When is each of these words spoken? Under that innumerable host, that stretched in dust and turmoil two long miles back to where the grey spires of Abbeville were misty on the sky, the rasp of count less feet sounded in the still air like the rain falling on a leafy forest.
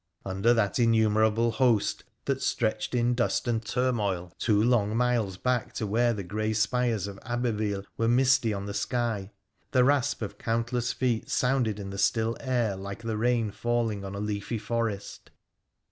Under 0.25 0.51
that 0.55 0.79
innumerable 0.79 1.51
host, 1.51 2.03
that 2.25 2.41
stretched 2.41 2.95
in 2.95 3.13
dust 3.13 3.47
and 3.47 3.63
turmoil 3.63 4.33
two 4.39 4.59
long 4.59 4.97
miles 4.97 5.37
back 5.37 5.73
to 5.73 5.85
where 5.85 6.11
the 6.11 6.23
grey 6.23 6.53
spires 6.53 7.05
of 7.05 7.19
Abbeville 7.21 7.85
were 7.97 8.07
misty 8.07 8.51
on 8.51 8.65
the 8.65 8.73
sky, 8.73 9.29
the 9.73 9.83
rasp 9.83 10.23
of 10.23 10.39
count 10.39 10.73
less 10.73 10.91
feet 10.91 11.29
sounded 11.29 11.79
in 11.79 11.91
the 11.91 11.99
still 11.99 12.35
air 12.39 12.75
like 12.75 13.03
the 13.03 13.15
rain 13.15 13.51
falling 13.51 14.03
on 14.03 14.15
a 14.15 14.19
leafy 14.19 14.57
forest. 14.57 15.29